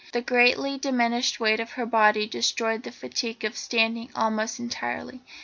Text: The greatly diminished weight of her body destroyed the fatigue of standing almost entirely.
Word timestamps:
The 0.13 0.21
greatly 0.21 0.79
diminished 0.79 1.39
weight 1.39 1.59
of 1.59 1.73
her 1.73 1.85
body 1.85 2.25
destroyed 2.25 2.81
the 2.81 2.91
fatigue 2.91 3.43
of 3.45 3.55
standing 3.55 4.09
almost 4.15 4.57
entirely. 4.59 5.21